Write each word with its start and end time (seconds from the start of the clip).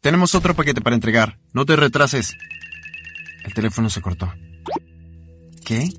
Tenemos 0.00 0.34
otro 0.34 0.54
paquete 0.54 0.80
para 0.80 0.96
entregar. 0.96 1.38
No 1.52 1.66
te 1.66 1.76
retrases. 1.76 2.34
El 3.44 3.52
teléfono 3.52 3.90
se 3.90 4.00
cortó. 4.00 4.32
¿Qué? 5.62 5.90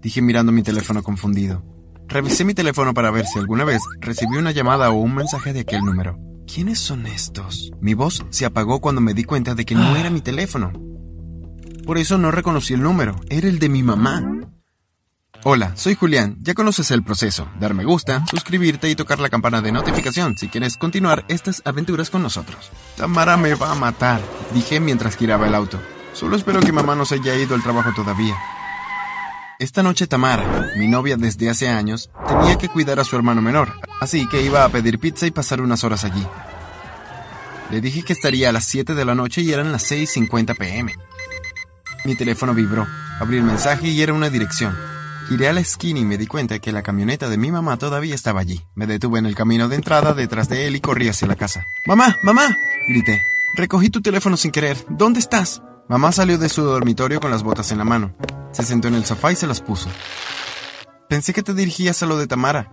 Dije 0.00 0.20
mirando 0.20 0.50
mi 0.50 0.64
teléfono 0.64 1.04
confundido. 1.04 1.64
Revisé 2.08 2.44
mi 2.44 2.54
teléfono 2.54 2.92
para 2.92 3.12
ver 3.12 3.24
si 3.24 3.38
alguna 3.38 3.64
vez 3.64 3.80
recibí 4.00 4.36
una 4.36 4.50
llamada 4.50 4.90
o 4.90 4.94
un 4.94 5.14
mensaje 5.14 5.52
de 5.52 5.60
aquel 5.60 5.82
número. 5.82 6.18
¿Quiénes 6.52 6.80
son 6.80 7.06
estos? 7.06 7.70
Mi 7.80 7.94
voz 7.94 8.24
se 8.30 8.46
apagó 8.46 8.80
cuando 8.80 9.00
me 9.00 9.14
di 9.14 9.22
cuenta 9.22 9.54
de 9.54 9.64
que 9.64 9.76
no 9.76 9.94
era 9.94 10.10
mi 10.10 10.22
teléfono. 10.22 10.72
Por 11.84 11.98
eso 11.98 12.18
no 12.18 12.32
reconocí 12.32 12.74
el 12.74 12.82
número. 12.82 13.14
Era 13.28 13.46
el 13.46 13.60
de 13.60 13.68
mi 13.68 13.84
mamá. 13.84 14.24
Hola, 15.44 15.76
soy 15.76 15.94
Julián. 15.94 16.36
Ya 16.40 16.54
conoces 16.54 16.90
el 16.90 17.04
proceso. 17.04 17.48
Dar 17.60 17.74
me 17.74 17.84
gusta, 17.84 18.24
suscribirte 18.26 18.90
y 18.90 18.96
tocar 18.96 19.20
la 19.20 19.28
campana 19.28 19.60
de 19.62 19.72
notificación 19.72 20.36
si 20.36 20.48
quieres 20.48 20.76
continuar 20.76 21.24
estas 21.28 21.62
aventuras 21.64 22.10
con 22.10 22.22
nosotros. 22.22 22.70
Tamara 22.96 23.36
me 23.36 23.54
va 23.54 23.72
a 23.72 23.76
matar, 23.76 24.20
dije 24.52 24.80
mientras 24.80 25.16
giraba 25.16 25.46
el 25.46 25.54
auto. 25.54 25.80
Solo 26.12 26.36
espero 26.36 26.60
que 26.60 26.72
mamá 26.72 26.94
no 26.96 27.04
se 27.04 27.16
haya 27.16 27.36
ido 27.36 27.54
al 27.54 27.62
trabajo 27.62 27.92
todavía. 27.94 28.36
Esta 29.58 29.82
noche 29.82 30.06
Tamara, 30.06 30.70
mi 30.76 30.88
novia 30.88 31.16
desde 31.16 31.48
hace 31.48 31.68
años, 31.68 32.10
tenía 32.26 32.58
que 32.58 32.68
cuidar 32.68 33.00
a 33.00 33.04
su 33.04 33.16
hermano 33.16 33.40
menor, 33.40 33.72
así 34.00 34.28
que 34.28 34.42
iba 34.42 34.64
a 34.64 34.68
pedir 34.68 34.98
pizza 34.98 35.26
y 35.26 35.30
pasar 35.30 35.60
unas 35.60 35.84
horas 35.84 36.04
allí. 36.04 36.26
Le 37.70 37.80
dije 37.80 38.02
que 38.02 38.12
estaría 38.12 38.50
a 38.50 38.52
las 38.52 38.64
7 38.64 38.94
de 38.94 39.04
la 39.04 39.14
noche 39.14 39.42
y 39.42 39.52
eran 39.52 39.72
las 39.72 39.90
6.50 39.90 40.56
pm. 40.56 40.94
Mi 42.04 42.14
teléfono 42.14 42.52
vibró, 42.54 42.86
abrí 43.18 43.38
el 43.38 43.44
mensaje 43.44 43.88
y 43.88 44.02
era 44.02 44.12
una 44.12 44.28
dirección. 44.30 44.95
Giré 45.28 45.48
a 45.48 45.52
la 45.52 45.60
esquina 45.60 45.98
y 45.98 46.04
me 46.04 46.18
di 46.18 46.28
cuenta 46.28 46.60
que 46.60 46.70
la 46.70 46.84
camioneta 46.84 47.28
de 47.28 47.36
mi 47.36 47.50
mamá 47.50 47.76
todavía 47.78 48.14
estaba 48.14 48.40
allí. 48.40 48.62
Me 48.76 48.86
detuve 48.86 49.18
en 49.18 49.26
el 49.26 49.34
camino 49.34 49.68
de 49.68 49.74
entrada 49.74 50.14
detrás 50.14 50.48
de 50.48 50.68
él 50.68 50.76
y 50.76 50.80
corrí 50.80 51.08
hacia 51.08 51.26
la 51.26 51.34
casa. 51.34 51.64
¡Mamá! 51.84 52.16
¡Mamá! 52.22 52.56
grité. 52.88 53.20
Recogí 53.56 53.90
tu 53.90 54.00
teléfono 54.00 54.36
sin 54.36 54.52
querer. 54.52 54.76
¿Dónde 54.88 55.18
estás? 55.18 55.62
Mamá 55.88 56.12
salió 56.12 56.38
de 56.38 56.48
su 56.48 56.62
dormitorio 56.62 57.20
con 57.20 57.32
las 57.32 57.42
botas 57.42 57.72
en 57.72 57.78
la 57.78 57.84
mano. 57.84 58.14
Se 58.52 58.62
sentó 58.62 58.86
en 58.86 58.94
el 58.94 59.04
sofá 59.04 59.32
y 59.32 59.36
se 59.36 59.48
las 59.48 59.60
puso. 59.60 59.90
Pensé 61.08 61.32
que 61.32 61.42
te 61.42 61.54
dirigías 61.54 62.00
a 62.04 62.06
lo 62.06 62.16
de 62.18 62.28
Tamara. 62.28 62.70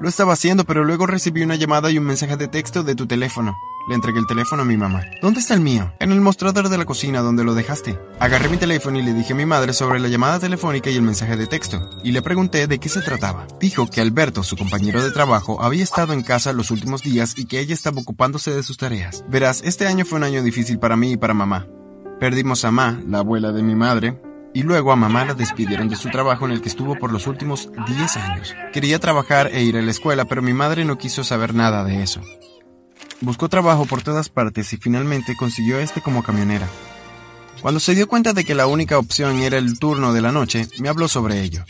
Lo 0.00 0.08
estaba 0.08 0.34
haciendo, 0.34 0.64
pero 0.64 0.84
luego 0.84 1.08
recibí 1.08 1.42
una 1.42 1.56
llamada 1.56 1.90
y 1.90 1.98
un 1.98 2.04
mensaje 2.04 2.36
de 2.36 2.46
texto 2.46 2.84
de 2.84 2.94
tu 2.94 3.08
teléfono. 3.08 3.56
Le 3.88 3.94
entregué 3.94 4.18
el 4.18 4.26
teléfono 4.26 4.62
a 4.62 4.64
mi 4.66 4.76
mamá. 4.76 5.02
¿Dónde 5.22 5.40
está 5.40 5.54
el 5.54 5.60
mío? 5.60 5.94
En 5.98 6.12
el 6.12 6.20
mostrador 6.20 6.68
de 6.68 6.76
la 6.76 6.84
cocina 6.84 7.22
donde 7.22 7.42
lo 7.42 7.54
dejaste. 7.54 7.98
Agarré 8.20 8.50
mi 8.50 8.58
teléfono 8.58 8.98
y 8.98 9.02
le 9.02 9.14
dije 9.14 9.32
a 9.32 9.36
mi 9.36 9.46
madre 9.46 9.72
sobre 9.72 9.98
la 9.98 10.08
llamada 10.08 10.38
telefónica 10.38 10.90
y 10.90 10.96
el 10.96 11.02
mensaje 11.02 11.38
de 11.38 11.46
texto, 11.46 11.88
y 12.04 12.12
le 12.12 12.20
pregunté 12.20 12.66
de 12.66 12.78
qué 12.78 12.90
se 12.90 13.00
trataba. 13.00 13.46
Dijo 13.58 13.88
que 13.88 14.02
Alberto, 14.02 14.42
su 14.42 14.58
compañero 14.58 15.02
de 15.02 15.10
trabajo, 15.10 15.62
había 15.62 15.84
estado 15.84 16.12
en 16.12 16.22
casa 16.22 16.52
los 16.52 16.70
últimos 16.70 17.02
días 17.02 17.32
y 17.38 17.46
que 17.46 17.60
ella 17.60 17.72
estaba 17.72 18.02
ocupándose 18.02 18.50
de 18.50 18.62
sus 18.62 18.76
tareas. 18.76 19.24
Verás, 19.26 19.62
este 19.64 19.86
año 19.86 20.04
fue 20.04 20.18
un 20.18 20.24
año 20.24 20.42
difícil 20.42 20.78
para 20.78 20.96
mí 20.96 21.12
y 21.12 21.16
para 21.16 21.32
mamá. 21.32 21.66
Perdimos 22.20 22.66
a 22.66 22.70
Ma, 22.70 23.00
la 23.06 23.20
abuela 23.20 23.52
de 23.52 23.62
mi 23.62 23.74
madre, 23.74 24.20
y 24.52 24.64
luego 24.64 24.92
a 24.92 24.96
mamá 24.96 25.24
la 25.24 25.32
despidieron 25.34 25.88
de 25.88 25.96
su 25.96 26.10
trabajo 26.10 26.44
en 26.44 26.52
el 26.52 26.60
que 26.60 26.68
estuvo 26.68 26.96
por 26.96 27.10
los 27.10 27.26
últimos 27.26 27.70
10 27.86 28.16
años. 28.18 28.54
Quería 28.70 28.98
trabajar 28.98 29.48
e 29.52 29.62
ir 29.62 29.78
a 29.78 29.82
la 29.82 29.90
escuela, 29.90 30.26
pero 30.26 30.42
mi 30.42 30.52
madre 30.52 30.84
no 30.84 30.98
quiso 30.98 31.24
saber 31.24 31.54
nada 31.54 31.84
de 31.84 32.02
eso. 32.02 32.20
Buscó 33.20 33.48
trabajo 33.48 33.84
por 33.84 34.02
todas 34.02 34.28
partes 34.28 34.72
y 34.72 34.76
finalmente 34.76 35.36
consiguió 35.36 35.78
este 35.78 36.00
como 36.00 36.22
camionera. 36.22 36.68
Cuando 37.60 37.80
se 37.80 37.94
dio 37.94 38.06
cuenta 38.06 38.32
de 38.32 38.44
que 38.44 38.54
la 38.54 38.68
única 38.68 38.98
opción 38.98 39.40
era 39.40 39.58
el 39.58 39.78
turno 39.80 40.12
de 40.12 40.20
la 40.20 40.30
noche, 40.30 40.68
me 40.78 40.88
habló 40.88 41.08
sobre 41.08 41.42
ello. 41.42 41.64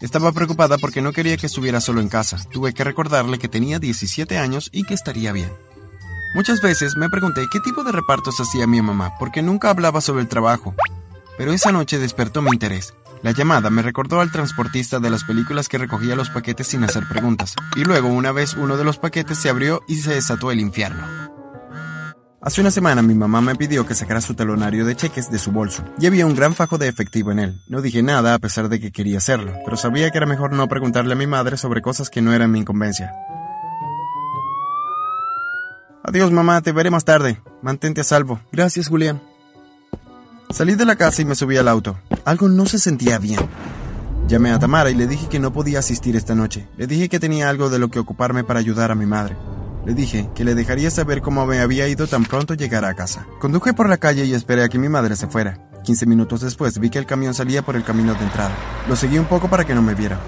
Estaba 0.00 0.32
preocupada 0.32 0.78
porque 0.78 1.02
no 1.02 1.12
quería 1.12 1.36
que 1.36 1.46
estuviera 1.46 1.80
solo 1.80 2.00
en 2.00 2.08
casa. 2.08 2.44
Tuve 2.50 2.74
que 2.74 2.82
recordarle 2.82 3.38
que 3.38 3.48
tenía 3.48 3.78
17 3.78 4.38
años 4.38 4.68
y 4.72 4.82
que 4.82 4.94
estaría 4.94 5.30
bien. 5.32 5.52
Muchas 6.34 6.60
veces 6.60 6.96
me 6.96 7.08
pregunté 7.08 7.46
qué 7.52 7.60
tipo 7.60 7.84
de 7.84 7.92
repartos 7.92 8.40
hacía 8.40 8.66
mi 8.66 8.82
mamá, 8.82 9.14
porque 9.18 9.42
nunca 9.42 9.70
hablaba 9.70 10.00
sobre 10.00 10.22
el 10.22 10.28
trabajo. 10.28 10.74
Pero 11.36 11.52
esa 11.52 11.70
noche 11.70 11.98
despertó 11.98 12.42
mi 12.42 12.50
interés. 12.52 12.94
La 13.22 13.32
llamada 13.32 13.68
me 13.68 13.82
recordó 13.82 14.20
al 14.20 14.32
transportista 14.32 14.98
de 14.98 15.10
las 15.10 15.24
películas 15.24 15.68
que 15.68 15.76
recogía 15.76 16.16
los 16.16 16.30
paquetes 16.30 16.68
sin 16.68 16.84
hacer 16.84 17.06
preguntas. 17.06 17.54
Y 17.76 17.84
luego 17.84 18.08
una 18.08 18.32
vez 18.32 18.54
uno 18.54 18.78
de 18.78 18.84
los 18.84 18.98
paquetes 18.98 19.36
se 19.38 19.50
abrió 19.50 19.82
y 19.86 19.96
se 19.96 20.14
desató 20.14 20.50
el 20.50 20.60
infierno. 20.60 21.06
Hace 22.42 22.62
una 22.62 22.70
semana 22.70 23.02
mi 23.02 23.14
mamá 23.14 23.42
me 23.42 23.54
pidió 23.54 23.84
que 23.84 23.94
sacara 23.94 24.22
su 24.22 24.32
talonario 24.32 24.86
de 24.86 24.96
cheques 24.96 25.30
de 25.30 25.38
su 25.38 25.52
bolso, 25.52 25.84
y 25.98 26.06
había 26.06 26.24
un 26.24 26.34
gran 26.34 26.54
fajo 26.54 26.78
de 26.78 26.88
efectivo 26.88 27.30
en 27.32 27.38
él. 27.38 27.60
No 27.68 27.82
dije 27.82 28.02
nada 28.02 28.32
a 28.32 28.38
pesar 28.38 28.70
de 28.70 28.80
que 28.80 28.92
quería 28.92 29.18
hacerlo, 29.18 29.52
pero 29.66 29.76
sabía 29.76 30.10
que 30.10 30.16
era 30.16 30.26
mejor 30.26 30.54
no 30.54 30.66
preguntarle 30.66 31.12
a 31.12 31.16
mi 31.16 31.26
madre 31.26 31.58
sobre 31.58 31.82
cosas 31.82 32.08
que 32.08 32.22
no 32.22 32.32
eran 32.32 32.50
mi 32.50 32.60
incumbencia. 32.60 33.12
Adiós 36.02 36.32
mamá, 36.32 36.62
te 36.62 36.72
veré 36.72 36.90
más 36.90 37.04
tarde. 37.04 37.42
Mantente 37.60 38.00
a 38.00 38.04
salvo. 38.04 38.40
Gracias 38.52 38.88
Julián. 38.88 39.20
Salí 40.50 40.74
de 40.74 40.84
la 40.84 40.96
casa 40.96 41.22
y 41.22 41.24
me 41.24 41.36
subí 41.36 41.56
al 41.56 41.68
auto. 41.68 41.96
Algo 42.24 42.48
no 42.48 42.66
se 42.66 42.80
sentía 42.80 43.18
bien. 43.18 43.38
Llamé 44.26 44.50
a 44.50 44.58
Tamara 44.58 44.90
y 44.90 44.94
le 44.94 45.06
dije 45.06 45.28
que 45.28 45.38
no 45.38 45.52
podía 45.52 45.78
asistir 45.78 46.16
esta 46.16 46.34
noche. 46.34 46.68
Le 46.76 46.88
dije 46.88 47.08
que 47.08 47.20
tenía 47.20 47.48
algo 47.48 47.70
de 47.70 47.78
lo 47.78 47.88
que 47.88 48.00
ocuparme 48.00 48.42
para 48.42 48.58
ayudar 48.58 48.90
a 48.90 48.96
mi 48.96 49.06
madre. 49.06 49.36
Le 49.86 49.94
dije 49.94 50.28
que 50.34 50.44
le 50.44 50.56
dejaría 50.56 50.90
saber 50.90 51.22
cómo 51.22 51.46
me 51.46 51.60
había 51.60 51.86
ido 51.86 52.08
tan 52.08 52.24
pronto 52.24 52.54
llegara 52.54 52.88
a 52.88 52.94
casa. 52.94 53.26
Conduje 53.40 53.74
por 53.74 53.88
la 53.88 53.98
calle 53.98 54.24
y 54.24 54.34
esperé 54.34 54.64
a 54.64 54.68
que 54.68 54.78
mi 54.78 54.88
madre 54.88 55.14
se 55.14 55.28
fuera. 55.28 55.56
15 55.84 56.06
minutos 56.06 56.40
después 56.40 56.78
vi 56.80 56.90
que 56.90 56.98
el 56.98 57.06
camión 57.06 57.32
salía 57.32 57.62
por 57.62 57.76
el 57.76 57.84
camino 57.84 58.14
de 58.14 58.24
entrada. 58.24 58.54
Lo 58.88 58.96
seguí 58.96 59.18
un 59.18 59.26
poco 59.26 59.48
para 59.48 59.64
que 59.64 59.74
no 59.74 59.82
me 59.82 59.94
viera. 59.94 60.18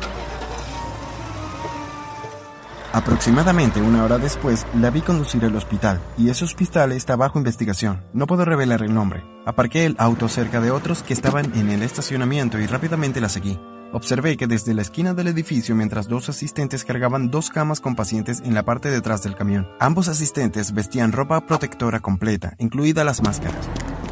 Aproximadamente 2.92 3.80
una 3.80 4.04
hora 4.04 4.19
después 4.19 4.66
la 4.78 4.91
vi 4.91 5.00
conducir 5.00 5.44
al 5.47 5.56
hospital, 5.56 5.98
y 6.19 6.28
ese 6.28 6.44
hospital 6.44 6.92
está 6.92 7.16
bajo 7.16 7.38
investigación. 7.38 8.04
No 8.12 8.26
puedo 8.26 8.44
revelar 8.44 8.82
el 8.82 8.92
nombre. 8.92 9.25
Aparqué 9.47 9.86
el 9.86 9.97
auto 9.98 10.28
cerca 10.28 10.60
de 10.60 10.70
otros 10.70 11.03
que 11.03 11.14
estaban 11.14 11.53
en 11.54 11.70
el 11.70 11.82
estacionamiento 11.82 12.58
y 12.58 12.66
rápidamente 12.66 13.22
la 13.22 13.30
seguí. 13.30 13.58
Observé 13.94 14.36
que 14.36 14.47
desde 14.47 14.75
la 14.75 14.82
esquina 14.82 15.14
del 15.14 15.28
edificio 15.28 15.75
mientras 15.75 16.06
dos 16.06 16.28
asistentes 16.28 16.84
cargaban 16.84 17.30
dos 17.30 17.48
camas 17.48 17.80
con 17.80 17.94
pacientes 17.94 18.42
en 18.44 18.54
la 18.54 18.62
parte 18.62 18.91
de 18.91 18.98
atrás 18.98 19.22
del 19.22 19.36
camión. 19.36 19.69
Ambos 19.80 20.09
asistentes 20.09 20.72
vestían 20.72 21.12
ropa 21.12 21.47
protectora 21.47 22.00
completa, 22.00 22.54
incluidas 22.59 23.06
las 23.06 23.22
máscaras. 23.22 23.69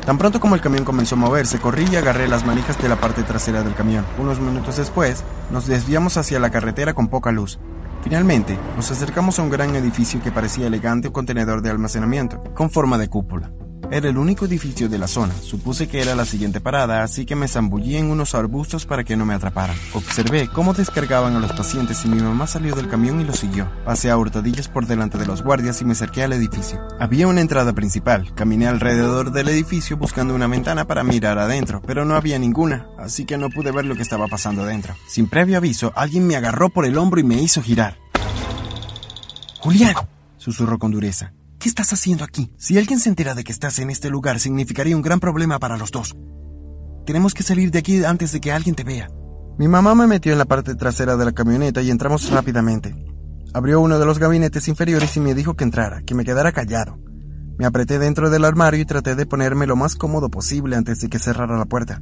Tan 0.06 0.16
pronto 0.16 0.40
como 0.40 0.54
el 0.54 0.60
camión 0.62 0.84
comenzó 0.84 1.16
a 1.16 1.18
moverse, 1.18 1.60
corrí 1.60 1.86
y 1.90 1.96
agarré 1.96 2.28
las 2.28 2.46
manijas 2.46 2.80
de 2.80 2.88
la 2.88 2.96
parte 2.96 3.22
trasera 3.24 3.62
del 3.62 3.74
camión. 3.74 4.06
Unos 4.18 4.40
minutos 4.40 4.78
después, 4.78 5.22
nos 5.50 5.66
desviamos 5.66 6.16
hacia 6.16 6.40
la 6.40 6.50
carretera 6.50 6.94
con 6.94 7.08
poca 7.08 7.30
luz. 7.30 7.58
Finalmente, 8.02 8.58
nos 8.76 8.90
acercamos 8.90 9.38
a 9.38 9.42
un 9.42 9.50
gran 9.50 9.76
edificio 9.76 10.22
que 10.22 10.32
parecía 10.32 10.66
elegante 10.66 11.12
contenedor 11.12 11.62
de 11.62 11.70
almacenamiento, 11.70 12.42
con 12.54 12.70
forma 12.70 12.96
de 12.96 13.08
cúpula. 13.08 13.52
Era 13.90 14.08
el 14.08 14.18
único 14.18 14.44
edificio 14.44 14.88
de 14.88 14.98
la 14.98 15.08
zona. 15.08 15.34
Supuse 15.34 15.88
que 15.88 16.00
era 16.00 16.14
la 16.14 16.24
siguiente 16.24 16.60
parada, 16.60 17.02
así 17.02 17.26
que 17.26 17.34
me 17.34 17.48
zambullí 17.48 17.96
en 17.96 18.10
unos 18.10 18.34
arbustos 18.34 18.86
para 18.86 19.04
que 19.04 19.16
no 19.16 19.26
me 19.26 19.34
atraparan. 19.34 19.76
Observé 19.94 20.48
cómo 20.48 20.74
descargaban 20.74 21.34
a 21.34 21.40
los 21.40 21.52
pacientes 21.52 22.04
y 22.04 22.08
mi 22.08 22.20
mamá 22.20 22.46
salió 22.46 22.74
del 22.74 22.88
camión 22.88 23.20
y 23.20 23.24
lo 23.24 23.32
siguió. 23.32 23.68
Pasé 23.84 24.10
a 24.10 24.16
hurtadillas 24.16 24.68
por 24.68 24.86
delante 24.86 25.18
de 25.18 25.26
los 25.26 25.42
guardias 25.42 25.80
y 25.80 25.84
me 25.84 25.92
acerqué 25.92 26.22
al 26.22 26.32
edificio. 26.32 26.80
Había 27.00 27.26
una 27.26 27.40
entrada 27.40 27.72
principal. 27.72 28.32
Caminé 28.34 28.68
alrededor 28.68 29.32
del 29.32 29.48
edificio 29.48 29.96
buscando 29.96 30.34
una 30.34 30.46
ventana 30.46 30.86
para 30.86 31.02
mirar 31.02 31.38
adentro, 31.38 31.82
pero 31.84 32.04
no 32.04 32.14
había 32.14 32.38
ninguna, 32.38 32.86
así 32.98 33.24
que 33.24 33.38
no 33.38 33.50
pude 33.50 33.72
ver 33.72 33.86
lo 33.86 33.96
que 33.96 34.02
estaba 34.02 34.28
pasando 34.28 34.64
dentro. 34.64 34.94
Sin 35.08 35.28
previo 35.28 35.56
aviso, 35.56 35.92
alguien 35.96 36.26
me 36.26 36.36
agarró 36.36 36.68
por 36.68 36.84
el 36.84 36.96
hombro 36.96 37.20
y 37.20 37.24
me 37.24 37.42
hizo 37.42 37.62
girar. 37.62 37.98
Julián, 39.60 39.94
susurró 40.38 40.78
con 40.78 40.90
dureza. 40.90 41.32
¿Qué 41.60 41.68
estás 41.68 41.92
haciendo 41.92 42.24
aquí? 42.24 42.50
Si 42.56 42.78
alguien 42.78 43.00
se 43.00 43.10
entera 43.10 43.34
de 43.34 43.44
que 43.44 43.52
estás 43.52 43.78
en 43.80 43.90
este 43.90 44.08
lugar, 44.08 44.40
significaría 44.40 44.96
un 44.96 45.02
gran 45.02 45.20
problema 45.20 45.58
para 45.58 45.76
los 45.76 45.90
dos. 45.90 46.16
Tenemos 47.04 47.34
que 47.34 47.42
salir 47.42 47.70
de 47.70 47.80
aquí 47.80 48.02
antes 48.02 48.32
de 48.32 48.40
que 48.40 48.50
alguien 48.50 48.74
te 48.74 48.82
vea. 48.82 49.10
Mi 49.58 49.68
mamá 49.68 49.94
me 49.94 50.06
metió 50.06 50.32
en 50.32 50.38
la 50.38 50.46
parte 50.46 50.74
trasera 50.74 51.18
de 51.18 51.26
la 51.26 51.32
camioneta 51.32 51.82
y 51.82 51.90
entramos 51.90 52.30
rápidamente. 52.30 52.96
Abrió 53.52 53.82
uno 53.82 53.98
de 53.98 54.06
los 54.06 54.18
gabinetes 54.18 54.68
inferiores 54.68 55.14
y 55.18 55.20
me 55.20 55.34
dijo 55.34 55.54
que 55.54 55.64
entrara, 55.64 56.00
que 56.00 56.14
me 56.14 56.24
quedara 56.24 56.52
callado. 56.52 56.98
Me 57.58 57.66
apreté 57.66 57.98
dentro 57.98 58.30
del 58.30 58.46
armario 58.46 58.80
y 58.80 58.86
traté 58.86 59.14
de 59.14 59.26
ponerme 59.26 59.66
lo 59.66 59.76
más 59.76 59.96
cómodo 59.96 60.30
posible 60.30 60.76
antes 60.76 61.00
de 61.00 61.10
que 61.10 61.18
cerrara 61.18 61.58
la 61.58 61.66
puerta. 61.66 62.00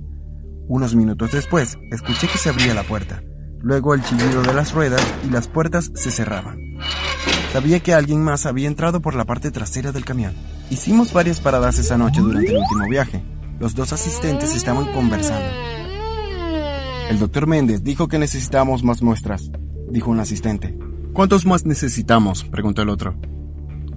Unos 0.68 0.94
minutos 0.94 1.32
después, 1.32 1.76
escuché 1.90 2.28
que 2.28 2.38
se 2.38 2.50
abría 2.50 2.74
la 2.74 2.84
puerta, 2.84 3.24
luego 3.58 3.94
el 3.94 4.04
chillido 4.04 4.40
de 4.42 4.54
las 4.54 4.72
ruedas 4.72 5.02
y 5.26 5.30
las 5.30 5.48
puertas 5.48 5.90
se 5.96 6.12
cerraban. 6.12 6.67
Sabía 7.52 7.80
que 7.80 7.94
alguien 7.94 8.22
más 8.22 8.44
había 8.44 8.68
entrado 8.68 9.00
por 9.00 9.14
la 9.14 9.24
parte 9.24 9.50
trasera 9.50 9.90
del 9.90 10.04
camión. 10.04 10.34
Hicimos 10.70 11.12
varias 11.12 11.40
paradas 11.40 11.78
esa 11.78 11.96
noche 11.96 12.20
durante 12.20 12.50
el 12.50 12.58
último 12.58 12.88
viaje. 12.88 13.22
Los 13.58 13.74
dos 13.74 13.92
asistentes 13.92 14.54
estaban 14.54 14.92
conversando. 14.92 15.48
El 17.08 17.18
doctor 17.18 17.46
Méndez 17.46 17.82
dijo 17.82 18.06
que 18.06 18.18
necesitábamos 18.18 18.84
más 18.84 19.00
muestras, 19.02 19.50
dijo 19.88 20.10
un 20.10 20.20
asistente. 20.20 20.78
¿Cuántos 21.14 21.46
más 21.46 21.64
necesitamos? 21.64 22.44
preguntó 22.44 22.82
el 22.82 22.90
otro. 22.90 23.16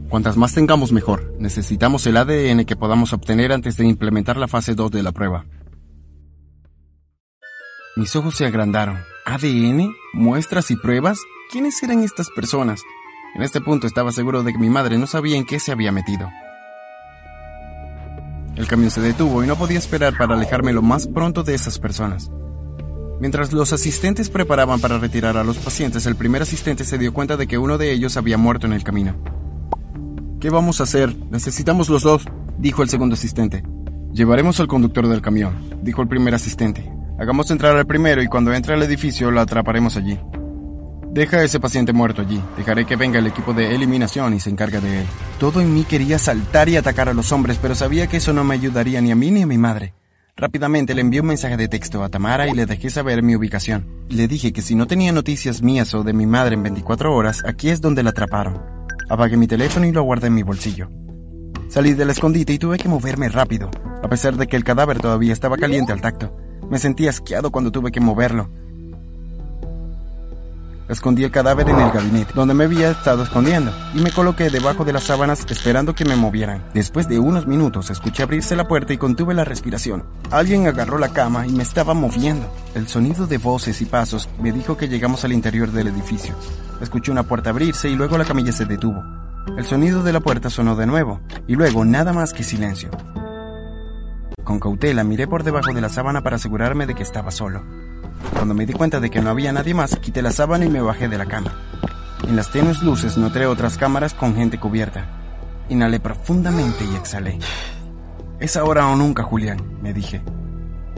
Cuantas 0.09 0.37
más 0.37 0.53
tengamos 0.53 0.93
mejor. 0.93 1.35
Necesitamos 1.37 2.07
el 2.07 2.17
ADN 2.17 2.65
que 2.65 2.77
podamos 2.77 3.11
obtener 3.11 3.51
antes 3.51 3.75
de 3.75 3.85
implementar 3.85 4.37
la 4.37 4.47
fase 4.47 4.75
2 4.75 4.91
de 4.91 5.03
la 5.03 5.11
prueba. 5.11 5.45
Mis 7.97 8.15
ojos 8.15 8.35
se 8.35 8.45
agrandaron. 8.45 8.97
¿ADN? 9.25 9.93
¿Muestras 10.13 10.71
y 10.71 10.77
pruebas? 10.77 11.19
¿Quiénes 11.51 11.83
eran 11.83 12.01
estas 12.01 12.29
personas? 12.29 12.81
En 13.33 13.43
este 13.43 13.61
punto 13.61 13.87
estaba 13.87 14.11
seguro 14.11 14.43
de 14.43 14.51
que 14.51 14.59
mi 14.59 14.69
madre 14.69 14.97
no 14.97 15.07
sabía 15.07 15.37
en 15.37 15.45
qué 15.45 15.59
se 15.59 15.71
había 15.71 15.91
metido. 15.91 16.29
El 18.55 18.67
camión 18.67 18.91
se 18.91 18.99
detuvo 18.99 19.43
y 19.43 19.47
no 19.47 19.55
podía 19.55 19.79
esperar 19.79 20.17
para 20.17 20.35
alejarme 20.35 20.73
lo 20.73 20.81
más 20.81 21.07
pronto 21.07 21.43
de 21.43 21.55
esas 21.55 21.79
personas. 21.79 22.29
Mientras 23.21 23.53
los 23.53 23.71
asistentes 23.71 24.29
preparaban 24.29 24.81
para 24.81 24.97
retirar 24.97 25.37
a 25.37 25.43
los 25.43 25.57
pacientes, 25.57 26.05
el 26.05 26.15
primer 26.15 26.41
asistente 26.41 26.83
se 26.83 26.97
dio 26.97 27.13
cuenta 27.13 27.37
de 27.37 27.47
que 27.47 27.57
uno 27.57 27.77
de 27.77 27.91
ellos 27.91 28.17
había 28.17 28.37
muerto 28.37 28.67
en 28.67 28.73
el 28.73 28.83
camino. 28.83 29.15
¿Qué 30.41 30.49
vamos 30.49 30.81
a 30.81 30.83
hacer? 30.83 31.15
Necesitamos 31.29 31.87
los 31.87 32.03
dos, 32.03 32.25
dijo 32.57 32.83
el 32.83 32.89
segundo 32.89 33.13
asistente. 33.13 33.63
Llevaremos 34.11 34.59
al 34.59 34.67
conductor 34.67 35.07
del 35.07 35.21
camión, 35.21 35.55
dijo 35.83 36.01
el 36.01 36.07
primer 36.09 36.35
asistente. 36.35 36.91
Hagamos 37.19 37.49
entrar 37.51 37.77
al 37.77 37.85
primero 37.85 38.21
y 38.21 38.27
cuando 38.27 38.53
entre 38.53 38.73
al 38.73 38.83
edificio 38.83 39.31
lo 39.31 39.39
atraparemos 39.39 39.95
allí. 39.95 40.19
Deja 41.13 41.37
a 41.39 41.43
ese 41.43 41.59
paciente 41.59 41.91
muerto 41.91 42.21
allí. 42.21 42.41
Dejaré 42.55 42.85
que 42.85 42.95
venga 42.95 43.19
el 43.19 43.27
equipo 43.27 43.53
de 43.53 43.75
eliminación 43.75 44.33
y 44.33 44.39
se 44.39 44.49
encargue 44.49 44.79
de 44.79 45.01
él. 45.01 45.05
Todo 45.39 45.59
en 45.59 45.73
mí 45.73 45.83
quería 45.83 46.17
saltar 46.17 46.69
y 46.69 46.77
atacar 46.77 47.09
a 47.09 47.13
los 47.13 47.33
hombres, 47.33 47.59
pero 47.61 47.75
sabía 47.75 48.07
que 48.07 48.17
eso 48.17 48.31
no 48.31 48.45
me 48.45 48.55
ayudaría 48.55 49.01
ni 49.01 49.11
a 49.11 49.15
mí 49.15 49.29
ni 49.29 49.41
a 49.41 49.45
mi 49.45 49.57
madre. 49.57 49.93
Rápidamente 50.37 50.95
le 50.95 51.01
envié 51.01 51.19
un 51.19 51.27
mensaje 51.27 51.57
de 51.57 51.67
texto 51.67 52.01
a 52.01 52.07
Tamara 52.07 52.47
y 52.47 52.53
le 52.53 52.65
dejé 52.65 52.89
saber 52.89 53.23
mi 53.23 53.35
ubicación. 53.35 54.05
Le 54.07 54.29
dije 54.29 54.53
que 54.53 54.61
si 54.61 54.73
no 54.73 54.87
tenía 54.87 55.11
noticias 55.11 55.61
mías 55.61 55.93
o 55.93 56.03
de 56.03 56.13
mi 56.13 56.25
madre 56.25 56.55
en 56.55 56.63
24 56.63 57.13
horas, 57.13 57.43
aquí 57.45 57.69
es 57.69 57.81
donde 57.81 58.03
la 58.03 58.11
atraparon. 58.11 58.61
Apagué 59.09 59.35
mi 59.35 59.47
teléfono 59.47 59.85
y 59.85 59.91
lo 59.91 60.03
guardé 60.03 60.27
en 60.27 60.35
mi 60.35 60.43
bolsillo. 60.43 60.89
Salí 61.67 61.93
del 61.93 62.11
escondite 62.11 62.53
y 62.53 62.57
tuve 62.57 62.77
que 62.77 62.87
moverme 62.87 63.27
rápido, 63.27 63.69
a 64.01 64.07
pesar 64.07 64.37
de 64.37 64.47
que 64.47 64.55
el 64.55 64.63
cadáver 64.63 64.99
todavía 64.99 65.33
estaba 65.33 65.57
caliente 65.57 65.91
al 65.91 65.99
tacto. 65.99 66.33
Me 66.69 66.79
sentí 66.79 67.09
asqueado 67.09 67.51
cuando 67.51 67.69
tuve 67.69 67.91
que 67.91 67.99
moverlo. 67.99 68.49
Escondí 70.91 71.23
el 71.23 71.31
cadáver 71.31 71.69
en 71.69 71.79
el 71.79 71.89
gabinete, 71.89 72.33
donde 72.35 72.53
me 72.53 72.65
había 72.65 72.91
estado 72.91 73.23
escondiendo, 73.23 73.71
y 73.93 74.01
me 74.01 74.11
coloqué 74.11 74.49
debajo 74.49 74.83
de 74.83 74.91
las 74.91 75.05
sábanas 75.05 75.45
esperando 75.49 75.95
que 75.95 76.03
me 76.03 76.17
movieran. 76.17 76.65
Después 76.73 77.07
de 77.07 77.17
unos 77.17 77.47
minutos 77.47 77.89
escuché 77.89 78.23
abrirse 78.23 78.57
la 78.57 78.67
puerta 78.67 78.91
y 78.91 78.97
contuve 78.97 79.33
la 79.33 79.45
respiración. 79.45 80.03
Alguien 80.31 80.67
agarró 80.67 80.97
la 80.97 81.13
cama 81.13 81.47
y 81.47 81.51
me 81.51 81.63
estaba 81.63 81.93
moviendo. 81.93 82.53
El 82.75 82.89
sonido 82.89 83.25
de 83.25 83.37
voces 83.37 83.81
y 83.81 83.85
pasos 83.85 84.27
me 84.41 84.51
dijo 84.51 84.75
que 84.75 84.89
llegamos 84.89 85.23
al 85.23 85.31
interior 85.31 85.71
del 85.71 85.87
edificio. 85.87 86.35
Escuché 86.81 87.09
una 87.09 87.23
puerta 87.23 87.51
abrirse 87.51 87.89
y 87.89 87.95
luego 87.95 88.17
la 88.17 88.25
camilla 88.25 88.51
se 88.51 88.65
detuvo. 88.65 89.01
El 89.57 89.63
sonido 89.63 90.03
de 90.03 90.11
la 90.11 90.19
puerta 90.19 90.49
sonó 90.49 90.75
de 90.75 90.87
nuevo, 90.87 91.21
y 91.47 91.55
luego 91.55 91.85
nada 91.85 92.11
más 92.11 92.33
que 92.33 92.43
silencio. 92.43 92.91
Con 94.43 94.59
cautela 94.59 95.05
miré 95.05 95.25
por 95.25 95.43
debajo 95.43 95.71
de 95.71 95.79
la 95.79 95.87
sábana 95.87 96.21
para 96.21 96.35
asegurarme 96.35 96.85
de 96.85 96.95
que 96.95 97.03
estaba 97.03 97.31
solo. 97.31 97.63
Cuando 98.33 98.53
me 98.53 98.65
di 98.65 98.73
cuenta 98.73 98.99
de 98.99 99.09
que 99.09 99.21
no 99.21 99.29
había 99.29 99.51
nadie 99.51 99.73
más, 99.73 99.95
quité 99.97 100.21
la 100.21 100.31
sábana 100.31 100.65
y 100.65 100.69
me 100.69 100.81
bajé 100.81 101.07
de 101.07 101.17
la 101.17 101.25
cama. 101.25 101.53
En 102.27 102.35
las 102.35 102.51
tenues 102.51 102.81
luces 102.81 103.17
noté 103.17 103.45
otras 103.45 103.77
cámaras 103.77 104.13
con 104.13 104.35
gente 104.35 104.59
cubierta. 104.59 105.07
Inhalé 105.69 105.99
profundamente 105.99 106.85
y 106.85 106.95
exhalé. 106.95 107.39
Es 108.39 108.57
ahora 108.57 108.87
o 108.87 108.95
nunca, 108.95 109.23
Julián, 109.23 109.79
me 109.81 109.93
dije. 109.93 110.21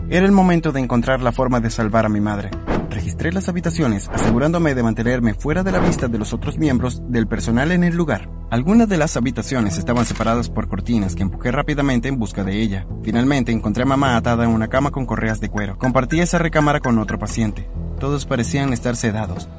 Era 0.09 0.25
el 0.25 0.31
momento 0.31 0.71
de 0.71 0.79
encontrar 0.79 1.21
la 1.21 1.31
forma 1.31 1.59
de 1.59 1.69
salvar 1.69 2.05
a 2.05 2.09
mi 2.09 2.21
madre. 2.21 2.51
Registré 2.89 3.31
las 3.31 3.49
habitaciones, 3.49 4.09
asegurándome 4.13 4.75
de 4.75 4.83
mantenerme 4.83 5.33
fuera 5.33 5.63
de 5.63 5.71
la 5.71 5.79
vista 5.79 6.07
de 6.07 6.19
los 6.19 6.33
otros 6.33 6.57
miembros 6.57 7.01
del 7.09 7.27
personal 7.27 7.71
en 7.71 7.83
el 7.83 7.95
lugar. 7.95 8.29
Algunas 8.53 8.87
de 8.87 8.97
las 8.97 9.17
habitaciones 9.17 9.79
estaban 9.79 10.05
separadas 10.05 10.51
por 10.51 10.67
cortinas 10.67 11.15
que 11.15 11.23
empujé 11.23 11.51
rápidamente 11.51 12.07
en 12.07 12.19
busca 12.19 12.43
de 12.43 12.61
ella. 12.61 12.85
Finalmente 13.01 13.51
encontré 13.51 13.81
a 13.81 13.87
mamá 13.87 14.15
atada 14.15 14.43
en 14.43 14.51
una 14.51 14.67
cama 14.67 14.91
con 14.91 15.07
correas 15.07 15.41
de 15.41 15.49
cuero. 15.49 15.79
Compartí 15.79 16.19
esa 16.19 16.37
recámara 16.37 16.79
con 16.79 16.99
otro 16.99 17.17
paciente. 17.17 17.67
Todos 17.99 18.27
parecían 18.27 18.71
estar 18.71 18.95
sedados. 18.95 19.49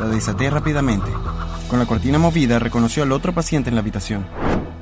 La 0.00 0.06
desaté 0.06 0.50
rápidamente. 0.50 1.08
Con 1.70 1.78
la 1.78 1.86
cortina 1.86 2.18
movida 2.18 2.58
reconoció 2.58 3.04
al 3.04 3.12
otro 3.12 3.32
paciente 3.32 3.68
en 3.68 3.76
la 3.76 3.82
habitación. 3.82 4.26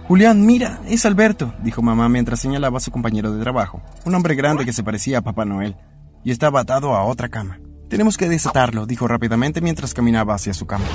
Julián, 0.08 0.46
mira, 0.46 0.80
es 0.88 1.04
Alberto, 1.04 1.52
dijo 1.62 1.82
mamá 1.82 2.08
mientras 2.08 2.40
señalaba 2.40 2.78
a 2.78 2.80
su 2.80 2.90
compañero 2.90 3.34
de 3.34 3.42
trabajo, 3.42 3.82
un 4.06 4.14
hombre 4.14 4.34
grande 4.34 4.64
que 4.64 4.72
se 4.72 4.82
parecía 4.82 5.18
a 5.18 5.22
Papá 5.22 5.44
Noel, 5.44 5.76
y 6.24 6.30
estaba 6.30 6.60
atado 6.60 6.94
a 6.94 7.04
otra 7.04 7.28
cama. 7.28 7.60
Tenemos 7.90 8.16
que 8.16 8.30
desatarlo, 8.30 8.86
dijo 8.86 9.06
rápidamente 9.08 9.60
mientras 9.60 9.92
caminaba 9.92 10.32
hacia 10.34 10.54
su 10.54 10.66
cama. 10.66 10.86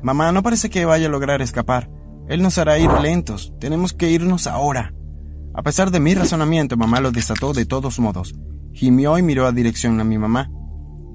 Mamá, 0.00 0.32
no 0.32 0.42
parece 0.42 0.70
que 0.70 0.86
vaya 0.86 1.08
a 1.08 1.10
lograr 1.10 1.42
escapar. 1.42 1.90
Él 2.28 2.42
nos 2.42 2.58
hará 2.58 2.78
ir 2.78 2.90
lentos. 3.00 3.52
Tenemos 3.58 3.94
que 3.94 4.10
irnos 4.10 4.46
ahora. 4.46 4.92
A 5.54 5.62
pesar 5.62 5.90
de 5.90 5.98
mi 5.98 6.14
razonamiento, 6.14 6.76
mamá 6.76 7.00
lo 7.00 7.10
desató 7.10 7.52
de 7.52 7.64
todos 7.64 7.98
modos. 7.98 8.34
Gimió 8.72 9.18
y 9.18 9.22
miró 9.22 9.46
a 9.46 9.52
dirección 9.52 9.98
a 10.00 10.04
mi 10.04 10.18
mamá. 10.18 10.50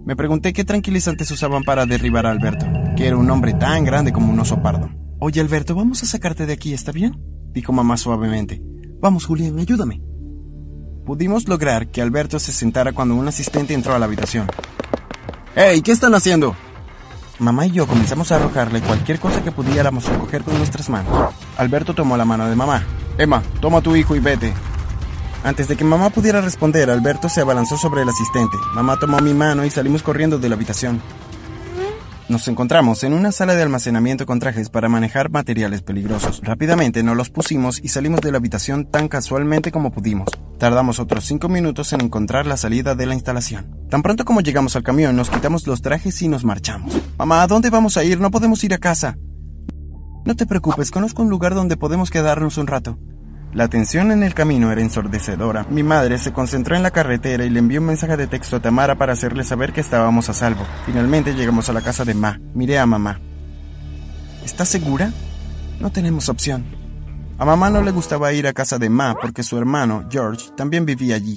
Me 0.05 0.15
pregunté 0.15 0.51
qué 0.51 0.65
tranquilizantes 0.65 1.31
usaban 1.31 1.63
para 1.63 1.85
derribar 1.85 2.25
a 2.25 2.31
Alberto, 2.31 2.65
que 2.97 3.07
era 3.07 3.15
un 3.15 3.29
hombre 3.29 3.53
tan 3.53 3.85
grande 3.85 4.11
como 4.11 4.33
un 4.33 4.39
oso 4.39 4.61
pardo. 4.61 4.89
Oye, 5.19 5.39
Alberto, 5.39 5.75
vamos 5.75 6.03
a 6.03 6.05
sacarte 6.05 6.45
de 6.45 6.53
aquí, 6.53 6.73
¿está 6.73 6.91
bien? 6.91 7.17
dijo 7.53 7.71
mamá 7.71 7.95
suavemente. 7.95 8.61
Vamos, 8.99 9.25
Julián, 9.25 9.59
ayúdame. 9.59 10.01
Pudimos 11.05 11.47
lograr 11.47 11.89
que 11.89 12.01
Alberto 12.01 12.39
se 12.39 12.51
sentara 12.51 12.91
cuando 12.91 13.15
un 13.15 13.27
asistente 13.27 13.73
entró 13.73 13.93
a 13.93 13.99
la 13.99 14.05
habitación. 14.05 14.47
¡Hey! 15.55 15.81
¿Qué 15.81 15.91
están 15.91 16.15
haciendo? 16.15 16.55
Mamá 17.43 17.65
y 17.65 17.71
yo 17.71 17.85
comenzamos 17.85 18.31
a 18.31 18.37
arrojarle 18.37 18.79
cualquier 18.79 19.19
cosa 19.19 19.43
que 19.43 19.51
pudiéramos 19.51 20.05
recoger 20.05 20.43
con 20.43 20.57
nuestras 20.57 20.89
manos. 20.89 21.33
Alberto 21.57 21.93
tomó 21.93 22.15
la 22.15 22.23
mano 22.23 22.47
de 22.47 22.55
mamá. 22.55 22.85
Emma, 23.17 23.43
toma 23.59 23.79
a 23.79 23.81
tu 23.81 23.97
hijo 23.97 24.15
y 24.15 24.19
vete. 24.19 24.53
Antes 25.43 25.67
de 25.67 25.75
que 25.75 25.83
mamá 25.83 26.09
pudiera 26.09 26.39
responder, 26.39 26.89
Alberto 26.89 27.27
se 27.27 27.41
abalanzó 27.41 27.75
sobre 27.75 28.03
el 28.03 28.07
asistente. 28.07 28.55
Mamá 28.73 28.97
tomó 28.97 29.19
mi 29.19 29.33
mano 29.33 29.65
y 29.65 29.69
salimos 29.69 30.03
corriendo 30.03 30.39
de 30.39 30.47
la 30.47 30.55
habitación. 30.55 31.01
Nos 32.29 32.47
encontramos 32.47 33.03
en 33.03 33.13
una 33.13 33.33
sala 33.33 33.53
de 33.53 33.63
almacenamiento 33.63 34.25
con 34.25 34.39
trajes 34.39 34.69
para 34.69 34.87
manejar 34.87 35.29
materiales 35.29 35.81
peligrosos. 35.81 36.39
Rápidamente 36.41 37.03
nos 37.03 37.17
los 37.17 37.29
pusimos 37.29 37.79
y 37.83 37.89
salimos 37.89 38.21
de 38.21 38.31
la 38.31 38.37
habitación 38.37 38.85
tan 38.85 39.09
casualmente 39.09 39.73
como 39.73 39.91
pudimos. 39.91 40.29
Tardamos 40.57 40.99
otros 40.99 41.25
cinco 41.25 41.49
minutos 41.49 41.91
en 41.91 41.99
encontrar 41.99 42.47
la 42.47 42.55
salida 42.55 42.95
de 42.95 43.05
la 43.07 43.13
instalación. 43.13 43.77
Tan 43.89 44.01
pronto 44.01 44.23
como 44.23 44.39
llegamos 44.39 44.77
al 44.77 44.83
camión, 44.83 45.17
nos 45.17 45.29
quitamos 45.29 45.67
los 45.67 45.81
trajes 45.81 46.21
y 46.21 46.29
nos 46.29 46.45
marchamos. 46.45 46.97
Mamá, 47.17 47.43
¿a 47.43 47.47
dónde 47.47 47.69
vamos 47.69 47.97
a 47.97 48.05
ir? 48.05 48.19
No 48.21 48.31
podemos 48.31 48.63
ir 48.63 48.73
a 48.73 48.77
casa. 48.77 49.17
No 50.25 50.35
te 50.35 50.45
preocupes, 50.45 50.91
conozco 50.91 51.21
un 51.21 51.29
lugar 51.29 51.53
donde 51.53 51.75
podemos 51.75 52.09
quedarnos 52.09 52.57
un 52.57 52.67
rato. 52.67 52.97
La 53.53 53.67
tensión 53.67 54.11
en 54.11 54.23
el 54.23 54.33
camino 54.33 54.71
era 54.71 54.81
ensordecedora. 54.81 55.67
Mi 55.69 55.83
madre 55.83 56.17
se 56.17 56.33
concentró 56.33 56.75
en 56.75 56.81
la 56.81 56.89
carretera 56.89 57.45
y 57.45 57.51
le 57.51 57.59
envió 57.59 57.81
un 57.81 57.85
mensaje 57.85 58.17
de 58.17 58.25
texto 58.25 58.55
a 58.55 58.59
Tamara 58.59 58.95
para 58.95 59.13
hacerle 59.13 59.43
saber 59.43 59.73
que 59.73 59.81
estábamos 59.81 60.27
a 60.29 60.33
salvo. 60.33 60.65
Finalmente 60.87 61.35
llegamos 61.35 61.69
a 61.69 61.73
la 61.73 61.81
casa 61.81 62.03
de 62.03 62.15
Ma. 62.15 62.39
Miré 62.55 62.79
a 62.79 62.87
mamá. 62.87 63.19
¿Estás 64.43 64.69
segura? 64.69 65.11
No 65.79 65.91
tenemos 65.91 66.29
opción. 66.29 66.65
A 67.37 67.45
mamá 67.45 67.69
no 67.69 67.83
le 67.83 67.91
gustaba 67.91 68.33
ir 68.33 68.47
a 68.47 68.53
casa 68.53 68.79
de 68.79 68.89
Ma 68.89 69.13
porque 69.21 69.43
su 69.43 69.55
hermano, 69.55 70.03
George, 70.09 70.49
también 70.57 70.85
vivía 70.85 71.15
allí. 71.15 71.35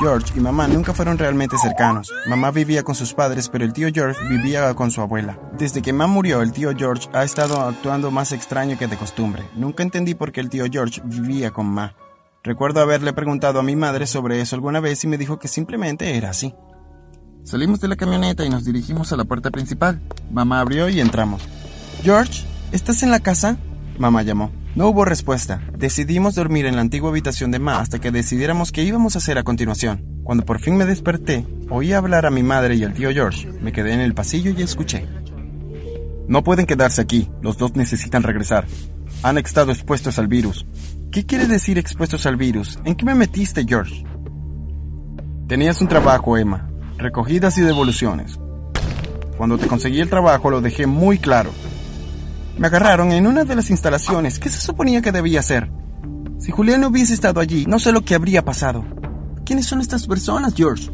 George 0.00 0.32
y 0.34 0.40
mamá 0.40 0.66
nunca 0.66 0.94
fueron 0.94 1.18
realmente 1.18 1.58
cercanos. 1.58 2.10
Mamá 2.26 2.50
vivía 2.50 2.82
con 2.82 2.94
sus 2.94 3.12
padres, 3.12 3.50
pero 3.50 3.66
el 3.66 3.74
tío 3.74 3.88
George 3.92 4.18
vivía 4.28 4.72
con 4.72 4.90
su 4.90 5.02
abuela. 5.02 5.38
Desde 5.58 5.82
que 5.82 5.92
Ma 5.92 6.06
murió, 6.06 6.40
el 6.40 6.52
tío 6.52 6.72
George 6.74 7.10
ha 7.12 7.22
estado 7.22 7.60
actuando 7.60 8.10
más 8.10 8.32
extraño 8.32 8.78
que 8.78 8.86
de 8.86 8.96
costumbre. 8.96 9.44
Nunca 9.54 9.82
entendí 9.82 10.14
por 10.14 10.32
qué 10.32 10.40
el 10.40 10.48
tío 10.48 10.64
George 10.72 11.02
vivía 11.04 11.50
con 11.50 11.66
Ma. 11.66 11.94
Recuerdo 12.42 12.80
haberle 12.80 13.12
preguntado 13.12 13.60
a 13.60 13.62
mi 13.62 13.76
madre 13.76 14.06
sobre 14.06 14.40
eso 14.40 14.56
alguna 14.56 14.80
vez 14.80 15.04
y 15.04 15.06
me 15.06 15.18
dijo 15.18 15.38
que 15.38 15.48
simplemente 15.48 16.16
era 16.16 16.30
así. 16.30 16.54
Salimos 17.44 17.80
de 17.80 17.88
la 17.88 17.96
camioneta 17.96 18.42
y 18.44 18.48
nos 18.48 18.64
dirigimos 18.64 19.12
a 19.12 19.16
la 19.16 19.24
puerta 19.24 19.50
principal. 19.50 20.00
Mamá 20.30 20.60
abrió 20.60 20.88
y 20.88 21.00
entramos. 21.00 21.42
George, 22.02 22.46
¿estás 22.72 23.02
en 23.02 23.10
la 23.10 23.20
casa? 23.20 23.58
Mamá 23.98 24.22
llamó. 24.22 24.50
No 24.74 24.88
hubo 24.88 25.04
respuesta. 25.04 25.60
Decidimos 25.76 26.34
dormir 26.34 26.66
en 26.66 26.76
la 26.76 26.80
antigua 26.80 27.10
habitación 27.10 27.50
de 27.50 27.58
Ma 27.58 27.80
hasta 27.80 27.98
que 27.98 28.10
decidiéramos 28.10 28.72
qué 28.72 28.84
íbamos 28.84 29.14
a 29.14 29.18
hacer 29.18 29.36
a 29.38 29.42
continuación. 29.42 30.04
Cuando 30.22 30.44
por 30.44 30.60
fin 30.60 30.76
me 30.76 30.86
desperté, 30.86 31.44
oí 31.70 31.92
hablar 31.92 32.24
a 32.24 32.30
mi 32.30 32.42
madre 32.42 32.76
y 32.76 32.84
al 32.84 32.94
tío 32.94 33.10
George. 33.10 33.48
Me 33.60 33.72
quedé 33.72 33.92
en 33.92 34.00
el 34.00 34.14
pasillo 34.14 34.52
y 34.56 34.62
escuché. 34.62 35.06
No 36.28 36.44
pueden 36.44 36.66
quedarse 36.66 37.02
aquí, 37.02 37.28
los 37.42 37.58
dos 37.58 37.74
necesitan 37.74 38.22
regresar. 38.22 38.64
Han 39.24 39.38
estado 39.38 39.72
expuestos 39.72 40.18
al 40.18 40.28
virus. 40.28 40.64
¿Qué 41.10 41.26
quiere 41.26 41.48
decir 41.48 41.76
expuestos 41.76 42.24
al 42.26 42.36
virus? 42.36 42.78
¿En 42.84 42.94
qué 42.94 43.04
me 43.04 43.16
metiste, 43.16 43.64
George? 43.66 44.04
Tenías 45.48 45.80
un 45.80 45.88
trabajo, 45.88 46.36
Emma. 46.36 46.70
Recogidas 46.96 47.58
y 47.58 47.62
devoluciones. 47.62 48.38
Cuando 49.36 49.58
te 49.58 49.66
conseguí 49.66 50.00
el 50.00 50.08
trabajo 50.08 50.50
lo 50.50 50.60
dejé 50.60 50.86
muy 50.86 51.18
claro. 51.18 51.50
Me 52.60 52.66
agarraron 52.66 53.10
en 53.12 53.26
una 53.26 53.44
de 53.44 53.56
las 53.56 53.70
instalaciones. 53.70 54.38
¿Qué 54.38 54.50
se 54.50 54.60
suponía 54.60 55.00
que 55.00 55.12
debía 55.12 55.40
hacer? 55.40 55.70
Si 56.38 56.52
Julián 56.52 56.82
no 56.82 56.88
hubiese 56.88 57.14
estado 57.14 57.40
allí, 57.40 57.64
no 57.64 57.78
sé 57.78 57.90
lo 57.90 58.02
que 58.02 58.14
habría 58.14 58.44
pasado. 58.44 58.84
¿Quiénes 59.46 59.64
son 59.64 59.80
estas 59.80 60.06
personas, 60.06 60.52
George? 60.54 60.90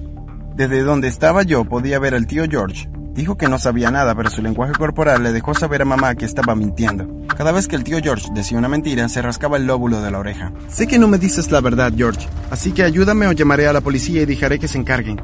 Desde 0.54 0.82
donde 0.82 1.08
estaba 1.08 1.42
yo 1.42 1.64
podía 1.64 1.98
ver 1.98 2.14
al 2.14 2.28
tío 2.28 2.44
George. 2.48 2.88
Dijo 3.14 3.36
que 3.36 3.48
no 3.48 3.58
sabía 3.58 3.90
nada, 3.90 4.14
pero 4.14 4.30
su 4.30 4.42
lenguaje 4.42 4.74
corporal 4.74 5.24
le 5.24 5.32
dejó 5.32 5.54
saber 5.54 5.82
a 5.82 5.86
mamá 5.86 6.14
que 6.14 6.24
estaba 6.24 6.54
mintiendo. 6.54 7.26
Cada 7.36 7.50
vez 7.50 7.66
que 7.66 7.74
el 7.74 7.82
tío 7.82 7.98
George 8.00 8.28
decía 8.32 8.58
una 8.58 8.68
mentira, 8.68 9.08
se 9.08 9.20
rascaba 9.20 9.56
el 9.56 9.66
lóbulo 9.66 10.00
de 10.00 10.12
la 10.12 10.20
oreja. 10.20 10.52
Sé 10.68 10.86
que 10.86 11.00
no 11.00 11.08
me 11.08 11.18
dices 11.18 11.50
la 11.50 11.60
verdad, 11.60 11.92
George, 11.96 12.28
así 12.52 12.70
que 12.70 12.84
ayúdame 12.84 13.26
o 13.26 13.32
llamaré 13.32 13.66
a 13.66 13.72
la 13.72 13.80
policía 13.80 14.22
y 14.22 14.26
dejaré 14.26 14.60
que 14.60 14.68
se 14.68 14.78
encarguen. 14.78 15.20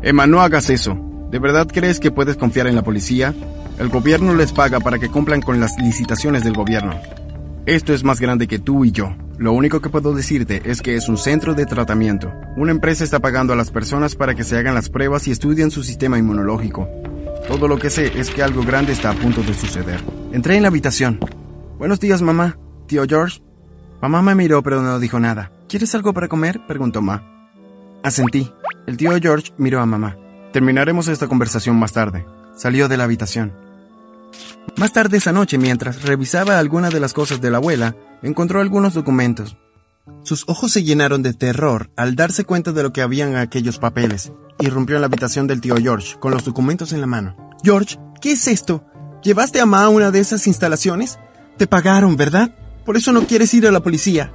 Emma, 0.00 0.26
no 0.26 0.40
hagas 0.40 0.70
eso. 0.70 0.98
¿De 1.30 1.38
verdad 1.38 1.68
crees 1.70 2.00
que 2.00 2.10
puedes 2.10 2.38
confiar 2.38 2.66
en 2.66 2.76
la 2.76 2.82
policía? 2.82 3.34
El 3.78 3.90
gobierno 3.90 4.34
les 4.34 4.52
paga 4.52 4.80
para 4.80 4.98
que 4.98 5.10
cumplan 5.10 5.42
con 5.42 5.60
las 5.60 5.76
licitaciones 5.78 6.42
del 6.44 6.54
gobierno. 6.54 6.94
Esto 7.66 7.92
es 7.92 8.04
más 8.04 8.20
grande 8.20 8.48
que 8.48 8.58
tú 8.58 8.86
y 8.86 8.90
yo. 8.90 9.14
Lo 9.36 9.52
único 9.52 9.80
que 9.80 9.90
puedo 9.90 10.14
decirte 10.14 10.62
es 10.64 10.80
que 10.80 10.96
es 10.96 11.10
un 11.10 11.18
centro 11.18 11.52
de 11.52 11.66
tratamiento. 11.66 12.32
Una 12.56 12.72
empresa 12.72 13.04
está 13.04 13.18
pagando 13.20 13.52
a 13.52 13.56
las 13.56 13.70
personas 13.70 14.14
para 14.14 14.34
que 14.34 14.44
se 14.44 14.56
hagan 14.56 14.74
las 14.74 14.88
pruebas 14.88 15.28
y 15.28 15.30
estudien 15.30 15.70
su 15.70 15.82
sistema 15.82 16.18
inmunológico. 16.18 16.88
Todo 17.48 17.68
lo 17.68 17.78
que 17.78 17.90
sé 17.90 18.18
es 18.18 18.30
que 18.30 18.42
algo 18.42 18.62
grande 18.62 18.92
está 18.92 19.10
a 19.10 19.14
punto 19.14 19.42
de 19.42 19.52
suceder. 19.52 20.02
Entré 20.32 20.56
en 20.56 20.62
la 20.62 20.68
habitación. 20.68 21.20
Buenos 21.78 22.00
días, 22.00 22.22
mamá. 22.22 22.56
Tío 22.86 23.04
George. 23.06 23.42
Mamá 24.00 24.22
me 24.22 24.34
miró 24.34 24.62
pero 24.62 24.80
no 24.80 24.98
dijo 24.98 25.20
nada. 25.20 25.52
¿Quieres 25.68 25.94
algo 25.94 26.14
para 26.14 26.28
comer? 26.28 26.62
preguntó 26.66 27.02
Ma. 27.02 27.50
Asentí. 28.02 28.50
El 28.86 28.96
tío 28.96 29.10
George 29.20 29.52
miró 29.58 29.80
a 29.80 29.86
mamá. 29.86 30.16
Terminaremos 30.52 31.08
esta 31.08 31.26
conversación 31.26 31.76
más 31.76 31.92
tarde. 31.92 32.24
Salió 32.54 32.88
de 32.88 32.96
la 32.96 33.04
habitación. 33.04 33.65
Más 34.76 34.92
tarde 34.92 35.16
esa 35.16 35.32
noche, 35.32 35.58
mientras 35.58 36.02
revisaba 36.02 36.58
algunas 36.58 36.92
de 36.92 37.00
las 37.00 37.12
cosas 37.12 37.40
de 37.40 37.50
la 37.50 37.58
abuela, 37.58 37.96
encontró 38.22 38.60
algunos 38.60 38.94
documentos. 38.94 39.56
Sus 40.22 40.44
ojos 40.48 40.72
se 40.72 40.84
llenaron 40.84 41.22
de 41.22 41.34
terror 41.34 41.90
al 41.96 42.14
darse 42.14 42.44
cuenta 42.44 42.72
de 42.72 42.82
lo 42.82 42.92
que 42.92 43.02
habían 43.02 43.30
en 43.30 43.36
aquellos 43.36 43.78
papeles. 43.78 44.32
Irrumpió 44.58 44.96
en 44.96 45.02
la 45.02 45.06
habitación 45.06 45.46
del 45.46 45.60
tío 45.60 45.76
George, 45.76 46.16
con 46.18 46.32
los 46.32 46.44
documentos 46.44 46.92
en 46.92 47.00
la 47.00 47.06
mano. 47.06 47.36
George, 47.62 47.96
¿qué 48.20 48.32
es 48.32 48.46
esto? 48.48 48.84
¿Llevaste 49.22 49.60
a 49.60 49.66
Ma 49.66 49.84
a 49.84 49.88
una 49.88 50.10
de 50.10 50.20
esas 50.20 50.46
instalaciones? 50.46 51.18
Te 51.56 51.66
pagaron, 51.66 52.16
¿verdad? 52.16 52.54
Por 52.84 52.96
eso 52.96 53.12
no 53.12 53.26
quieres 53.26 53.52
ir 53.54 53.66
a 53.66 53.72
la 53.72 53.80
policía. 53.80 54.32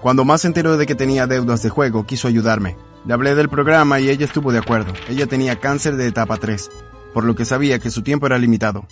Cuando 0.00 0.24
Ma 0.24 0.38
se 0.38 0.48
enteró 0.48 0.76
de 0.76 0.86
que 0.86 0.94
tenía 0.94 1.26
deudas 1.26 1.62
de 1.62 1.68
juego, 1.68 2.06
quiso 2.06 2.26
ayudarme. 2.26 2.76
Le 3.06 3.14
hablé 3.14 3.34
del 3.34 3.48
programa 3.48 4.00
y 4.00 4.08
ella 4.08 4.24
estuvo 4.24 4.50
de 4.50 4.58
acuerdo. 4.58 4.92
Ella 5.08 5.26
tenía 5.26 5.60
cáncer 5.60 5.96
de 5.96 6.08
etapa 6.08 6.38
3, 6.38 6.70
por 7.12 7.24
lo 7.24 7.34
que 7.34 7.44
sabía 7.44 7.78
que 7.78 7.90
su 7.90 8.02
tiempo 8.02 8.26
era 8.26 8.38
limitado. 8.38 8.86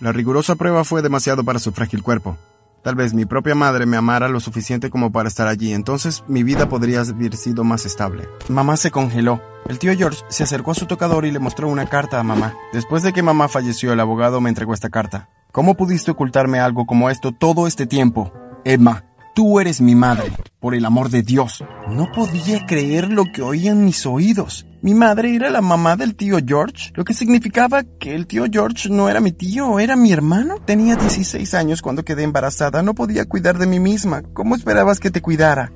La 0.00 0.12
rigurosa 0.12 0.56
prueba 0.56 0.84
fue 0.84 1.02
demasiado 1.02 1.44
para 1.44 1.58
su 1.58 1.72
frágil 1.72 2.02
cuerpo. 2.02 2.36
Tal 2.82 2.96
vez 2.96 3.14
mi 3.14 3.24
propia 3.24 3.54
madre 3.54 3.86
me 3.86 3.96
amara 3.96 4.28
lo 4.28 4.40
suficiente 4.40 4.90
como 4.90 5.12
para 5.12 5.28
estar 5.28 5.46
allí, 5.46 5.72
entonces 5.72 6.24
mi 6.26 6.42
vida 6.42 6.68
podría 6.68 7.02
haber 7.02 7.36
sido 7.36 7.62
más 7.62 7.86
estable. 7.86 8.28
Mamá 8.48 8.76
se 8.76 8.90
congeló. 8.90 9.40
El 9.68 9.78
tío 9.78 9.96
George 9.96 10.24
se 10.28 10.42
acercó 10.42 10.72
a 10.72 10.74
su 10.74 10.86
tocador 10.86 11.24
y 11.24 11.30
le 11.30 11.38
mostró 11.38 11.68
una 11.68 11.86
carta 11.86 12.18
a 12.18 12.24
mamá. 12.24 12.56
Después 12.72 13.04
de 13.04 13.12
que 13.12 13.22
mamá 13.22 13.46
falleció, 13.46 13.92
el 13.92 14.00
abogado 14.00 14.40
me 14.40 14.48
entregó 14.48 14.74
esta 14.74 14.90
carta. 14.90 15.28
¿Cómo 15.52 15.76
pudiste 15.76 16.10
ocultarme 16.10 16.58
algo 16.58 16.84
como 16.84 17.08
esto 17.08 17.30
todo 17.30 17.68
este 17.68 17.86
tiempo? 17.86 18.32
Emma, 18.64 19.04
Tú 19.34 19.60
eres 19.60 19.80
mi 19.80 19.94
madre, 19.94 20.30
por 20.60 20.74
el 20.74 20.84
amor 20.84 21.08
de 21.08 21.22
Dios. 21.22 21.64
No 21.88 22.12
podía 22.12 22.66
creer 22.66 23.10
lo 23.10 23.24
que 23.24 23.40
oían 23.40 23.82
mis 23.82 24.04
oídos. 24.04 24.66
Mi 24.82 24.94
madre 24.94 25.36
era 25.36 25.48
la 25.48 25.60
mamá 25.60 25.94
del 25.94 26.16
tío 26.16 26.38
George, 26.44 26.90
lo 26.96 27.04
que 27.04 27.14
significaba 27.14 27.84
que 28.00 28.16
el 28.16 28.26
tío 28.26 28.46
George 28.50 28.88
no 28.90 29.08
era 29.08 29.20
mi 29.20 29.30
tío, 29.30 29.78
era 29.78 29.94
mi 29.94 30.12
hermano. 30.12 30.56
Tenía 30.66 30.96
16 30.96 31.54
años 31.54 31.82
cuando 31.82 32.04
quedé 32.04 32.24
embarazada, 32.24 32.82
no 32.82 32.92
podía 32.92 33.24
cuidar 33.24 33.58
de 33.58 33.68
mí 33.68 33.78
misma. 33.78 34.22
¿Cómo 34.32 34.56
esperabas 34.56 34.98
que 34.98 35.12
te 35.12 35.22
cuidara? 35.22 35.72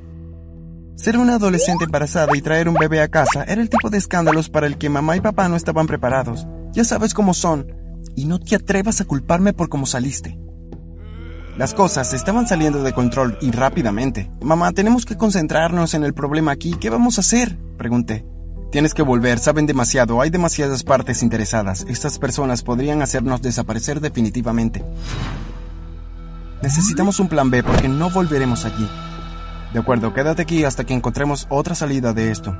Ser 0.96 1.18
una 1.18 1.36
adolescente 1.36 1.84
embarazada 1.84 2.36
y 2.36 2.42
traer 2.42 2.68
un 2.68 2.74
bebé 2.74 3.00
a 3.00 3.06
casa 3.06 3.44
era 3.44 3.62
el 3.62 3.70
tipo 3.70 3.90
de 3.90 3.98
escándalos 3.98 4.48
para 4.48 4.66
el 4.66 4.76
que 4.76 4.88
mamá 4.88 5.16
y 5.16 5.20
papá 5.20 5.48
no 5.48 5.54
estaban 5.54 5.86
preparados. 5.86 6.44
Ya 6.72 6.82
sabes 6.82 7.14
cómo 7.14 7.32
son. 7.32 7.68
Y 8.16 8.24
no 8.24 8.40
te 8.40 8.56
atrevas 8.56 9.00
a 9.00 9.04
culparme 9.04 9.52
por 9.52 9.68
cómo 9.68 9.86
saliste. 9.86 10.36
Las 11.56 11.74
cosas 11.74 12.12
estaban 12.12 12.48
saliendo 12.48 12.82
de 12.82 12.92
control 12.92 13.38
y 13.40 13.52
rápidamente. 13.52 14.32
Mamá, 14.42 14.72
tenemos 14.72 15.04
que 15.06 15.16
concentrarnos 15.16 15.94
en 15.94 16.02
el 16.02 16.12
problema 16.12 16.50
aquí. 16.50 16.74
¿Qué 16.74 16.90
vamos 16.90 17.18
a 17.18 17.20
hacer? 17.20 17.56
Pregunté. 17.78 18.26
Tienes 18.76 18.92
que 18.92 19.00
volver, 19.00 19.38
saben 19.38 19.64
demasiado, 19.64 20.20
hay 20.20 20.28
demasiadas 20.28 20.82
partes 20.82 21.22
interesadas. 21.22 21.86
Estas 21.88 22.18
personas 22.18 22.62
podrían 22.62 23.00
hacernos 23.00 23.40
desaparecer 23.40 24.02
definitivamente. 24.02 24.84
Necesitamos 26.60 27.18
un 27.18 27.28
plan 27.28 27.50
B 27.50 27.62
porque 27.62 27.88
no 27.88 28.10
volveremos 28.10 28.66
allí. 28.66 28.86
De 29.72 29.78
acuerdo, 29.78 30.12
quédate 30.12 30.42
aquí 30.42 30.62
hasta 30.64 30.84
que 30.84 30.92
encontremos 30.92 31.46
otra 31.48 31.74
salida 31.74 32.12
de 32.12 32.30
esto. 32.30 32.54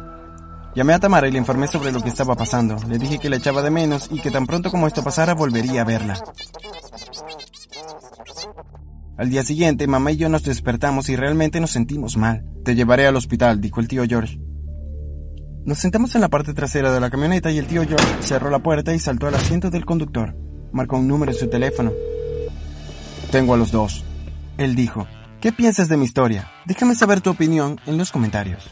Llamé 0.75 0.95
a 0.95 1.01
Tamara 1.01 1.29
y 1.29 1.33
le 1.33 1.39
informé 1.39 1.67
sobre 1.67 1.93
lo 1.93 2.01
que 2.01 2.09
estaba 2.09 2.35
pasando. 2.35 2.79
Le 2.89 2.99
dije 2.99 3.19
que 3.19 3.29
la 3.29 3.37
echaba 3.37 3.61
de 3.61 3.71
menos 3.71 4.09
y 4.11 4.19
que 4.21 4.31
tan 4.31 4.47
pronto 4.47 4.71
como 4.71 4.87
esto 4.87 5.05
pasara 5.05 5.35
volvería 5.35 5.83
a 5.83 5.85
verla. 5.85 6.19
Al 9.19 9.29
día 9.29 9.43
siguiente, 9.43 9.87
mamá 9.87 10.13
y 10.13 10.17
yo 10.17 10.31
nos 10.31 10.45
despertamos 10.45 11.11
y 11.11 11.17
realmente 11.17 11.61
nos 11.61 11.73
sentimos 11.73 12.17
mal. 12.17 12.43
Te 12.65 12.75
llevaré 12.75 13.07
al 13.07 13.17
hospital, 13.17 13.61
dijo 13.61 13.81
el 13.81 13.89
tío 13.89 14.05
George. 14.09 14.46
Nos 15.67 15.79
sentamos 15.79 16.15
en 16.15 16.21
la 16.21 16.29
parte 16.29 16.55
trasera 16.55 16.93
de 16.93 17.01
la 17.01 17.11
camioneta 17.11 17.51
y 17.51 17.59
el 17.59 17.67
tío 17.67 17.83
George 17.83 18.23
cerró 18.23 18.51
la 18.51 18.61
puerta 18.61 18.95
y 18.95 19.01
saltó 19.01 19.27
al 19.27 19.35
asiento 19.35 19.69
del 19.69 19.85
conductor. 19.85 20.37
Marcó 20.71 20.97
un 20.97 21.09
número 21.09 21.33
en 21.33 21.39
su 21.39 21.49
teléfono. 21.51 21.91
Tengo 23.33 23.53
a 23.53 23.57
los 23.57 23.73
dos. 23.73 24.05
Él 24.59 24.77
dijo, 24.77 25.09
¿qué 25.41 25.51
piensas 25.51 25.89
de 25.89 25.97
mi 25.97 26.05
historia? 26.05 26.49
Déjame 26.67 26.95
saber 26.95 27.21
tu 27.21 27.31
opinión 27.31 27.81
en 27.85 27.99
los 27.99 28.13
comentarios. 28.13 28.71